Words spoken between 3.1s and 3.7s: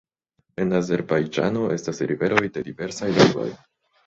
longoj.